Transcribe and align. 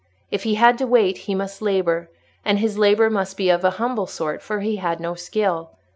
If 0.31 0.41
he 0.45 0.55
had 0.55 0.79
to 0.79 0.87
wait 0.87 1.15
he 1.29 1.35
must 1.35 1.61
labour, 1.61 2.09
and 2.43 2.57
his 2.57 2.75
labour 2.79 3.07
must 3.11 3.37
be 3.37 3.51
of 3.51 3.63
a 3.63 3.69
humble 3.77 4.07
sort, 4.07 4.41
for 4.41 4.61
he 4.61 4.77
had 4.77 4.99
no 4.99 5.13
skill. 5.13 5.77